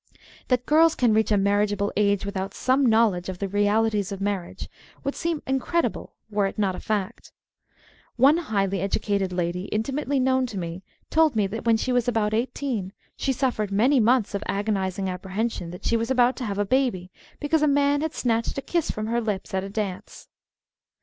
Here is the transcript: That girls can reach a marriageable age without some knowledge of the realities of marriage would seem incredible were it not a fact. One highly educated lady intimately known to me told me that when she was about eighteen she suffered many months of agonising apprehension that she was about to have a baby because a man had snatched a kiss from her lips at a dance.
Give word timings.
That 0.47 0.65
girls 0.65 0.95
can 0.95 1.13
reach 1.13 1.31
a 1.31 1.37
marriageable 1.37 1.93
age 1.95 2.25
without 2.25 2.55
some 2.55 2.87
knowledge 2.87 3.29
of 3.29 3.37
the 3.37 3.47
realities 3.47 4.11
of 4.11 4.19
marriage 4.19 4.67
would 5.03 5.13
seem 5.13 5.43
incredible 5.45 6.15
were 6.31 6.47
it 6.47 6.57
not 6.57 6.73
a 6.73 6.79
fact. 6.79 7.31
One 8.15 8.37
highly 8.37 8.81
educated 8.81 9.31
lady 9.31 9.65
intimately 9.65 10.19
known 10.19 10.47
to 10.47 10.57
me 10.57 10.81
told 11.11 11.35
me 11.35 11.45
that 11.45 11.65
when 11.65 11.77
she 11.77 11.91
was 11.91 12.07
about 12.07 12.33
eighteen 12.33 12.93
she 13.15 13.31
suffered 13.31 13.71
many 13.71 13.99
months 13.99 14.33
of 14.33 14.41
agonising 14.47 15.07
apprehension 15.07 15.69
that 15.69 15.85
she 15.85 15.95
was 15.95 16.09
about 16.09 16.35
to 16.37 16.45
have 16.45 16.57
a 16.57 16.65
baby 16.65 17.11
because 17.39 17.61
a 17.61 17.67
man 17.67 18.01
had 18.01 18.15
snatched 18.15 18.57
a 18.57 18.61
kiss 18.63 18.89
from 18.89 19.05
her 19.05 19.21
lips 19.21 19.53
at 19.53 19.63
a 19.63 19.69
dance. 19.69 20.29